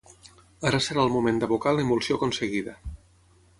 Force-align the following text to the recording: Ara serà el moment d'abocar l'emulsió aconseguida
Ara 0.69 0.79
serà 0.85 1.03
el 1.09 1.13
moment 1.17 1.37
d'abocar 1.43 1.75
l'emulsió 1.79 2.17
aconseguida 2.19 2.77